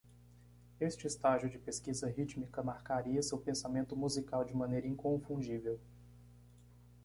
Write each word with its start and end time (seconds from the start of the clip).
Este 0.79 1.05
estágio 1.05 1.47
de 1.47 1.59
pesquisa 1.59 2.07
rítmica 2.09 2.63
marcaria 2.63 3.21
seu 3.21 3.37
pensamento 3.37 3.95
musical 3.95 4.43
de 4.43 4.55
maneira 4.55 4.87
inconfundível. 4.87 5.79